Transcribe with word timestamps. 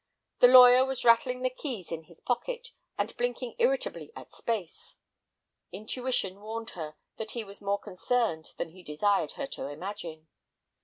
The 0.39 0.47
lawyer 0.47 0.83
was 0.83 1.05
rattling 1.05 1.43
the 1.43 1.51
keys 1.51 1.91
in 1.91 2.05
his 2.05 2.21
pocket, 2.21 2.71
and 2.97 3.15
blinking 3.17 3.53
irritably 3.59 4.11
at 4.15 4.33
space. 4.33 4.97
Intuition 5.71 6.39
warned 6.41 6.71
her 6.71 6.95
that 7.17 7.33
he 7.33 7.43
was 7.43 7.61
more 7.61 7.77
concerned 7.77 8.55
than 8.57 8.69
he 8.69 8.81
desired 8.81 9.33
her 9.33 9.45
to 9.45 9.67
imagine. 9.69 10.27